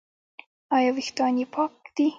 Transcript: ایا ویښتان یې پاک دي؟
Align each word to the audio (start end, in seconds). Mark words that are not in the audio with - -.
ایا 0.75 0.91
ویښتان 0.95 1.33
یې 1.39 1.45
پاک 1.55 1.73
دي؟ 1.95 2.07